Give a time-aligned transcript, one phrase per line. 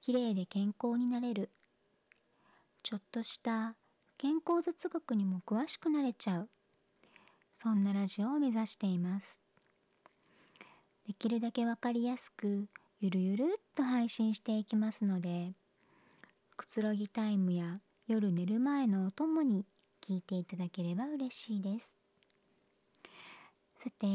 [0.00, 1.50] きれいで健康になれる。
[2.82, 3.74] ちょっとした
[4.16, 6.48] 健康雑学にも詳しくなれちゃう。
[7.60, 9.40] そんなラジオを目指しています。
[11.06, 12.68] できるだけわかりやすく
[13.00, 15.52] ゆるゆるっと配信していきますので
[16.56, 17.76] くつろぎタイムや
[18.06, 19.64] 夜寝る前のお供に
[20.02, 21.94] 聞いていただければ嬉しいです。
[23.78, 24.06] さて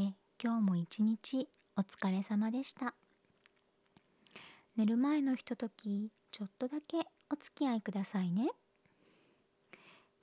[0.41, 1.47] 今日も一日
[1.77, 2.93] お疲れ様でした。
[4.75, 6.97] 寝る前のひとときちょっとだけ
[7.31, 8.49] お付き合いくださいね。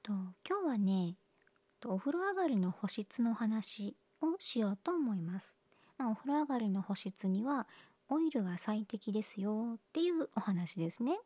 [0.02, 0.12] と
[0.48, 1.14] 今日はね
[1.84, 5.56] お風呂上がりの保湿の話をしようと思います。
[5.98, 7.68] まあ、お風呂上がりの保湿には
[8.08, 11.20] オイルが最適ですよっていうお話ですね。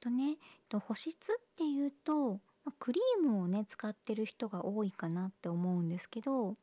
[0.00, 0.38] とね
[0.70, 2.40] と保湿っていうと
[2.78, 6.54] クリームをね使ってる人が多いかなって思うんですけど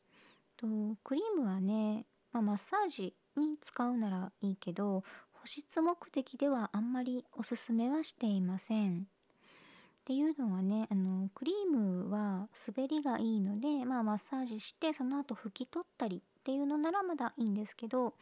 [0.57, 0.67] と
[1.03, 9.01] クリームはね、まあ、マッサージに使うならいいけど保湿目的ではあんまりおすすめはしていません。
[9.01, 9.03] っ
[10.05, 18.13] ていうのはねあのクリームは滑りがいいので、まあ、マッサージしてその後拭き取ったりっていうのならまだいいんですけど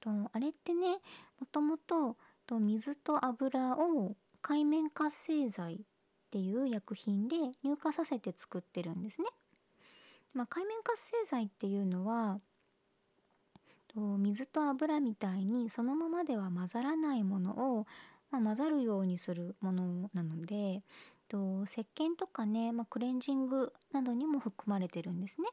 [0.00, 0.98] とあれってね
[1.40, 2.16] もともと
[2.50, 5.78] 水と油を海面活性剤っ
[6.30, 9.28] ていう薬品で乳化させて作ってるんですね。
[10.34, 12.38] まあ、海面活性剤っていうのは
[13.96, 17.86] と水と油みたいにそのままでは混ざらないものを、
[18.30, 20.82] まあ、混ざるようにするものなので
[21.28, 25.48] と石鹸とかね、まあ、クレンジングなどにも含まれてるんですね。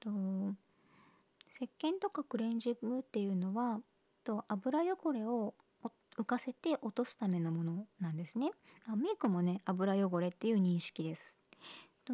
[0.00, 0.10] と
[1.50, 3.80] 石鹸とかクレンジングっていうのは
[4.24, 5.54] と油汚れを
[6.16, 8.50] 浮かせて落とすためのものなんですね。
[8.86, 11.38] あメイクもね油汚れっていう認識です。
[12.04, 12.12] と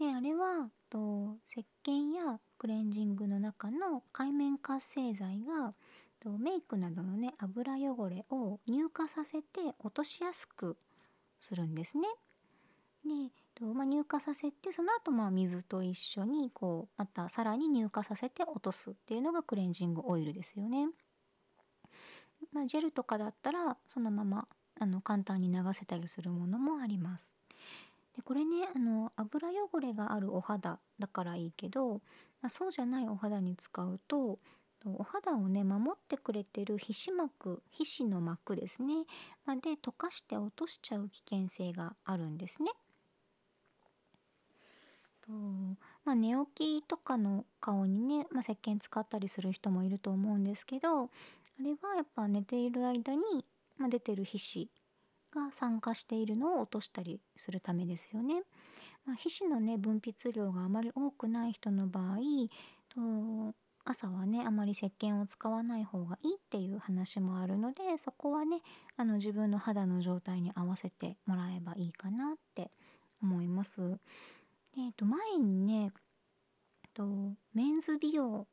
[0.00, 5.74] ねあれはと石鹸やクレンジングの中の界面活性剤が
[6.20, 10.76] とメイクなどのね油汚れを乳化させて落としやすく
[11.38, 12.08] するんですね。
[13.04, 20.88] でと、まあ、乳化させてその後まあ水と一緒にこうまたさらに乳化させて落とすっていうのがクレンジングオイルですよね。
[22.52, 27.39] まあ、ジェルとかだったらそのままあの簡単に流せたりするものもあります。
[28.16, 32.00] でこれねあの油汚れがあるお肌だからいいけど
[32.42, 34.38] まあ、そうじゃないお肌に使うと
[34.86, 39.04] お肌をね守ってくれてる皮脂膜皮脂の膜ですね、
[39.44, 42.70] ま、で溶かして落としちゃう危険性があるんですね。
[45.20, 45.32] と
[46.04, 51.08] まあ、寝起きとかの顔にね、まあ、石鹸使ったりする人もいると思うんですけどあ
[51.62, 53.44] れはやっぱ寝ている間に、
[53.76, 54.68] まあ、出てる皮脂
[55.34, 58.42] が酸化しているのを落としたりするためですよね。
[59.06, 62.18] まあ、皮脂のね分泌量があまり多くない人の場合
[62.88, 63.54] と
[63.84, 68.60] 朝はねあまり石鹸を使わない方がいいっていう話もあるのでそこはね
[68.96, 72.70] あの自分の肌の状態に合わせてもらえばいいかなって
[73.22, 73.98] 思います。
[74.76, 75.92] えっと、前にね
[76.94, 78.46] とメンズ美容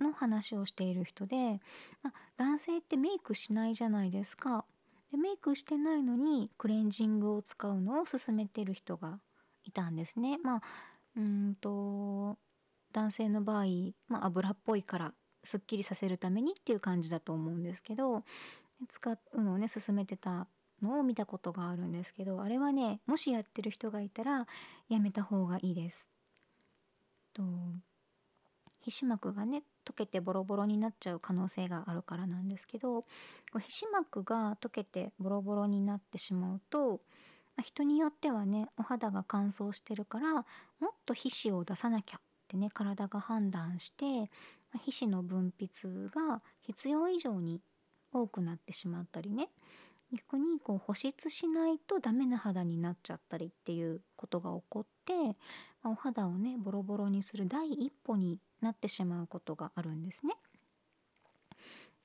[0.00, 1.60] の話をしている人で、
[2.02, 4.64] まあ、男性ってメイクしないじゃないですか。
[5.10, 9.18] でメイクしてないのにクレンジングを使うのを勧めてる人が
[9.64, 10.38] いたんですね。
[10.38, 10.62] まあ
[11.16, 12.38] うんと
[12.92, 13.64] 男性の場合、
[14.08, 18.24] まあ、油っぽいからすっきりさせるためにっていう感じだと思うんですけど
[18.88, 20.46] 使うのをね勧めてた
[20.82, 24.46] のを見たことがあるんですけどあれはねもしやってる人がいたら
[24.88, 26.08] やめた方がいいです。
[27.32, 27.42] と
[28.80, 33.02] 皮脂膜がね溶けてボロボロになっちゃう可能性があるからなんですけど
[33.58, 37.00] 皮脂膜が溶けてボロボロになってしまうと
[37.62, 40.44] 人によってはねお肌が乾燥してるからもっ
[41.04, 44.30] と皮脂を出さなきゃってね体が判断して
[44.78, 47.60] 皮脂の分泌が必要以上に
[48.12, 49.48] 多くなってしまったりね。
[50.12, 55.12] 逆にこう保湿しないとダメな肌になっちゃったりっていうことが起こって、
[55.82, 60.34] まお肌をねボロボロにする第一歩になってしまうことがあるんですね。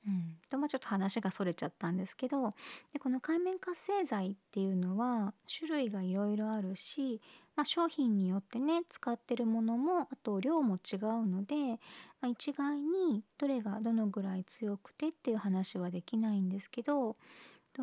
[0.08, 2.54] うん、とまあちょっと話がそれちゃったんですけど
[2.94, 7.22] でこの界面活性剤っていうのは種類がいろいろあるし、
[7.56, 11.78] まあ、商品によってね使ってるものもあと量も違うので、ま
[12.24, 17.16] あ、一概にどれがどのぐらい強くてっていう話はできないんですけど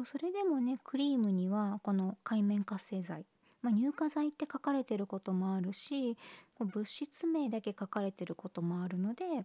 [0.04, 3.26] それでもねクリームにはこの界面活性剤、
[3.62, 6.16] まあ、乳化剤って書かれてることもあるし
[6.58, 9.44] 物質名だけ書かれてることもあるので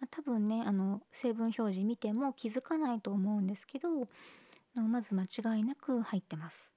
[0.00, 3.88] まあ、多分ねあの成分表示見ても気づかないと思うんですけど
[4.74, 6.76] まず間違いなく入ってます。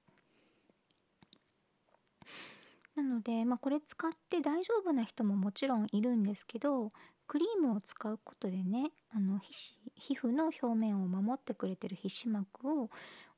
[2.96, 6.92] なので、まあ、これ使って大丈夫な人ももちろんいるんですけど
[7.26, 12.90] クリームを使うことでねあの皮皮膚の表面を守ってくれてる皮脂膜を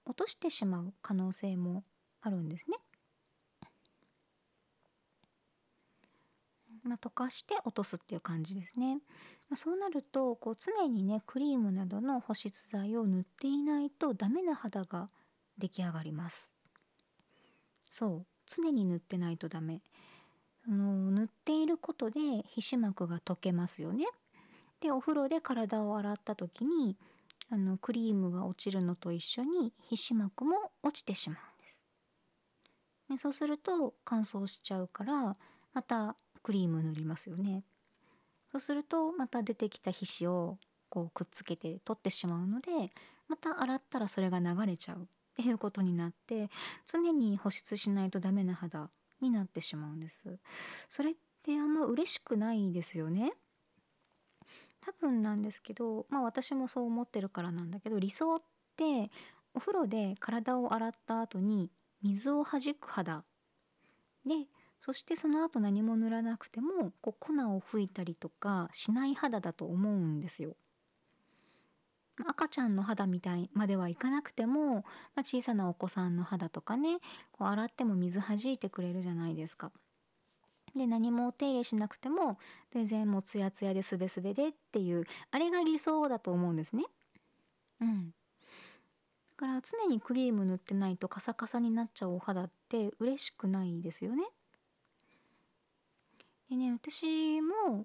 [0.06, 1.84] 落としてしまう可能性も
[2.24, 2.78] あるんですね。
[6.82, 8.96] まあ、溶かして落とすっていう感じですね。
[9.48, 15.10] まあ、そうなるとこう常にねクリームなどの保湿剤を塗っていないとダメな肌が
[15.58, 16.54] 出来上がります。
[17.92, 18.26] そう。
[18.46, 19.80] 常に塗ってないとダメ。
[20.66, 24.06] あの塗っていることで皮脂膜が溶けますよね。
[24.80, 26.96] でお風呂で体を洗った時に
[27.50, 31.38] あのクリームが落ちるのと一緒に皮脂膜も落ちてしまう、
[33.14, 35.36] でそうすると乾燥しちゃうから
[35.72, 37.64] またクリーム塗りますよね。
[38.50, 40.58] そうするとまた出てきた皮脂を
[40.88, 42.70] こうくっつけて取ってしまうので
[43.28, 46.48] また洗ったらそれが流れちゃうっていうことになって
[46.86, 48.90] 常に保湿しないとダメな肌
[49.20, 50.38] になってしまうんです。
[50.88, 53.32] それってあんま嬉しくないですよね。
[54.80, 58.42] 多分なんですけどまあ私もそう思ってるからなんだけど理想っ
[58.76, 59.10] て
[59.54, 61.70] お風呂で体を洗った後に
[62.04, 63.24] 水をはじく肌
[64.26, 64.46] で
[64.78, 70.54] そしてその後何も塗らなくてもこう粉を吹いたりとかしない肌だと思うんですよ。
[72.26, 74.82] 赤ちゃんの肌みたいまではいかなくても、ま
[75.16, 76.98] あ、小さなお子さんの肌とかね
[77.32, 79.72] こう洗っても水はじいてくれるじゃないですか。
[80.76, 82.38] で何もお手入れしなくても
[82.70, 86.84] 全然もうツヤツヤですべすべでっていうあれが理想だと思うんですね。
[87.80, 88.12] うん。
[89.44, 94.24] から常にクリーム塗ってないとカサカサになっちゃうお肌って嬉しくないですよね。
[96.48, 97.84] でね私も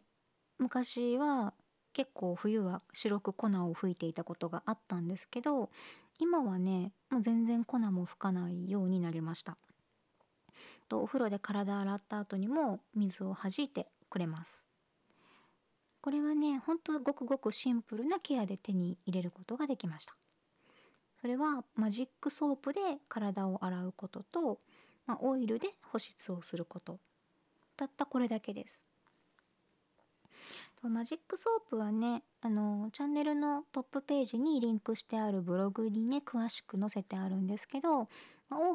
[0.58, 1.54] 昔は
[1.92, 5.70] 結構冬は白く粉を吹いていたことがあったんですけど
[6.18, 9.58] 今はねもう全然粉も吹かないようになりました。
[10.88, 14.66] とお風呂で体洗った後にも水を弾いてくれます。
[16.00, 20.16] これはねほんとごくごくシンプルなケアで手に入れることができました。
[21.22, 24.60] それはマジックソープで体を洗うことと、
[25.06, 27.00] まあ、オイルで保湿をすること
[27.76, 28.86] たったこれだけです。
[30.82, 38.08] マジックソープはねあのチャンネルのトップページにリンクしてあるブログにね詳しく載せてあるんですけどオー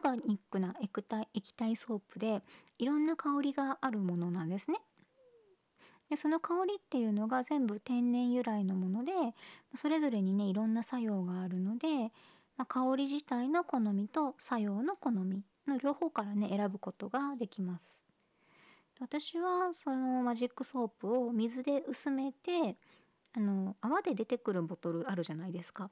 [0.02, 2.42] ガニックな液体液体ソープで
[2.78, 4.78] いろんな香りがあるものなんですね。
[6.10, 9.12] でその香りっていうのが全部天然由来のもので
[9.74, 12.12] それぞれにねいろんな作用があるので、
[12.56, 18.04] まあ、香り自体の好みと作用の好みの両方からね選ぶことができます。
[19.00, 22.76] 私はそのマジックソープを水で薄めて
[23.32, 25.90] あの泡で出てくるボトルあるじゃないですか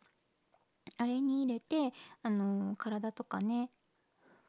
[0.99, 1.93] あれに入れて
[2.23, 3.71] あの体とかね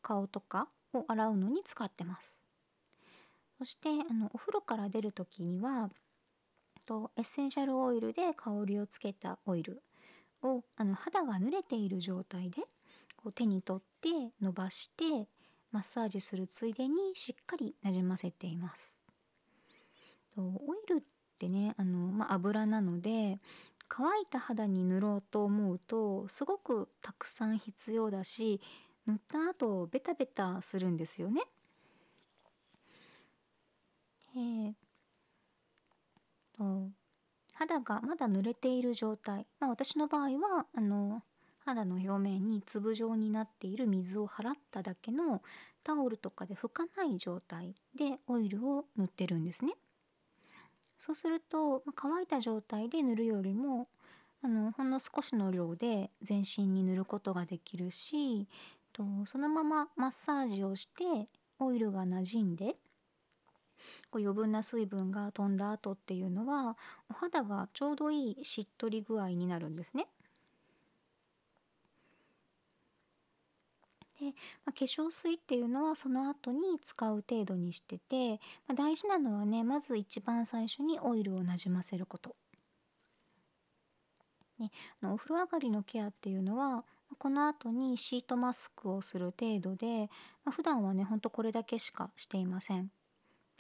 [0.04, 2.44] 顔とかを洗うのに使ってます
[3.58, 5.90] そしてあのお風呂から出る時には
[6.86, 9.82] とエッセンシャルオイルで香りをつけたオイル
[10.44, 12.62] をあの肌が濡れている状態で
[13.16, 14.10] こう手に取って
[14.42, 15.28] 伸ばして
[15.72, 18.98] マッサージするついでにしっかりなじませています。
[20.36, 21.04] とオイルっ
[21.40, 23.40] てねあの、まあ、油なので
[23.88, 28.62] 乾いた肌に塗ろうと思うとすごくたくさん必要だし
[29.06, 31.42] 塗った後ベタベタするんですよね。
[34.36, 34.74] え、
[36.58, 36.90] と
[37.68, 41.22] 肌がまだ濡れている状態、まあ、私の場合はあの
[41.66, 45.42] 肌の表面に粒状になっている水を払っただけの
[45.84, 49.74] タオルとかで拭かない状態でオイルを塗ってるんですね。
[50.98, 53.88] そうすると、まあ、乾いた状態で塗るよりも
[54.42, 58.48] あのほんの少しの量で全身に塗ることができるし
[58.94, 61.28] とそのままマッサージをして
[61.60, 62.76] オイルが馴染んで
[64.10, 66.78] こう余分な水分が飛んだ後っていうのは
[67.10, 70.08] お肌がちょうどいいしっとり具合になるんですね。
[74.20, 74.28] で、
[74.66, 82.36] まあ、化粧水っていうのはその後に使う程度にしてて、まあ、大事なのはねまず一番最初にオイルをなじませること。
[84.60, 84.72] ね、
[85.02, 86.86] あのお風呂上がりのケアっていうのは
[87.18, 90.10] この後にシートマスクをする程度で、
[90.46, 92.92] まあ、普段はねほんとこれだけしかしていません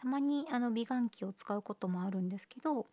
[0.04, 2.88] たまにあの美顔器を使うこともあるんですけど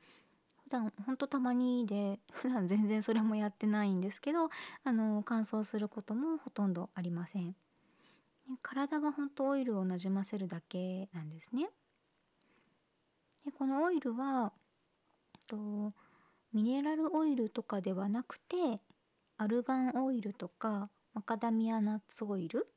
[0.62, 4.48] 普段ほんとたまにで 普段全然それもやってないんですけど
[4.84, 7.56] あの乾燥することもほとんどありません。
[8.62, 11.70] 体はほんとオイルをなじませるだけなんですね。
[13.44, 14.52] でこのオイルは
[15.48, 15.92] と
[16.52, 18.80] ミネラルオイルとかではなくて
[19.36, 22.68] アルガンオイルとかマカダミアナッツオイル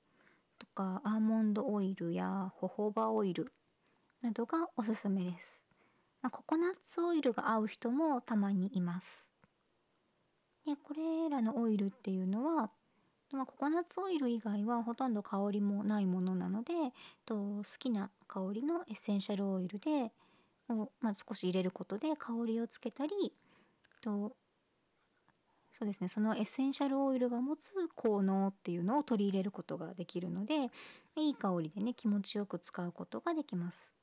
[0.57, 3.51] とかアーモンドオイルやホホバオイル
[4.23, 5.67] などがおすすめです、
[6.21, 9.31] まあ、ココナッツオイルが合う人もたまにいます
[10.65, 12.69] でこれらのオイルっていうのは、
[13.33, 16.73] まあ、ココナッツオイル以外はほとんど香りもないものなので
[17.25, 20.13] と好きな香りのエッセンシャルオイルで
[20.69, 23.11] を、まあ、少し入れることで香りをつけたり
[24.01, 24.37] と
[25.71, 30.69] そうですねそのエッセンシャルオイルが持つ効能っていうのを取り入れることができるので
[31.17, 34.02] いい香りでね気持ちよく使うことができます。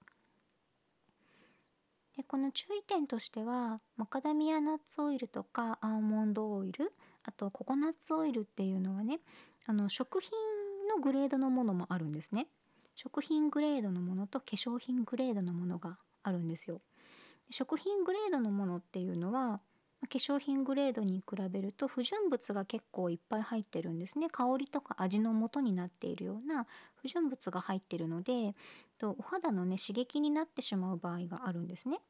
[2.16, 6.92] でこの注意点としてはマカダミアナッツオイルとかアーモンドオイル
[7.24, 9.20] あとココナッツオイルっていうのはね
[9.66, 10.30] あの食品
[10.88, 12.48] のグレードのものもあるんですね。
[12.96, 16.80] 食品グレードのものと化粧品グレードのものがあるんですよ。
[17.48, 19.60] 食品グレードのものっていうのは
[20.00, 24.28] 化粧品グレードに比べると不純物が結構いっぱい入ってるんですね。
[24.30, 26.66] 香りとか味の元になっているような
[26.96, 28.54] 不純物が入ってるので
[28.98, 32.00] とお肌のね刺激になってしまう場合があるんですね。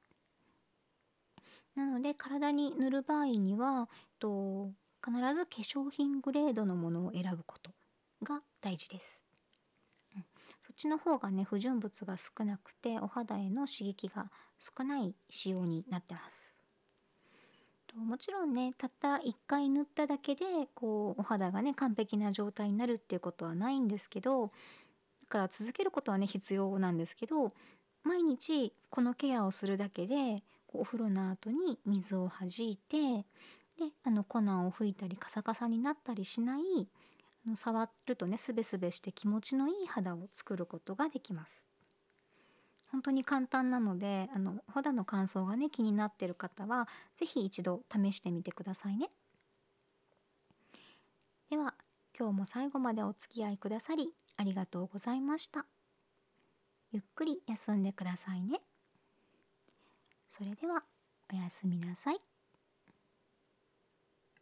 [1.75, 4.71] なので体に塗る場合にはと
[5.05, 7.73] 必ず化粧品グレードのものを選ぶこと
[8.23, 9.25] が大事です、
[10.61, 16.60] そっちの方がね不純物が少なくてお肌への刺激が少ない仕様になってます。
[17.91, 20.45] ともちろんねたった1回塗っただけで
[20.75, 24.51] こうお肌がね完璧な状態になるっていうことはないんですけどだ
[25.29, 27.53] から続けることはね必要なんですけど
[28.05, 30.43] 毎日このケアをするだけで
[30.73, 33.25] お風呂の後に水をはじいて
[33.79, 36.63] であの粉を拭いたりカサカサになったりしない
[37.57, 41.67] 触るとねスベスベして気持ちのいい肌を作ることができます。
[42.91, 49.11] 本当に簡単なのであの肌の乾燥がね気になってる方は是非一度試してみてくださいね。
[51.51, 51.75] では
[52.19, 55.67] 今日も最後までお付き合いくださりありがとうございました。
[56.93, 58.61] ゆっくり休んでくださいね。
[60.29, 60.83] それでは
[61.33, 62.30] おやすみなさい。